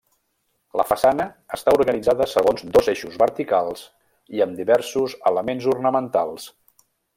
[0.79, 1.27] La façana
[1.57, 3.85] està organitzada segons dos eixos verticals
[4.39, 6.51] i amb diversos elements ornamentals.